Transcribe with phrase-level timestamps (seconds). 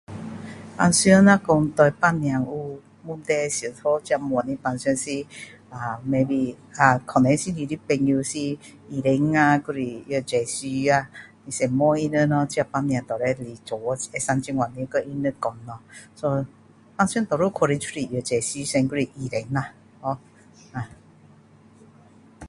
[0.79, 5.25] 平常若说对病痛有问题时，第一个问的是平常是
[5.69, 11.07] 啊 maybe 啊可能是你的朋友是医生啊或是药剂师啊。
[11.49, 15.79] 先问他们咯，这病痛到底是为什么会长这样，你跟他们说咯。
[16.15, 16.45] so
[16.97, 19.71] 平常多数去的就是药剂师先，或是医生啦
[20.01, 20.17] 呵。